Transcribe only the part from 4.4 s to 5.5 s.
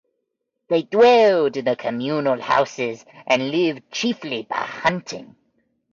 by hunting.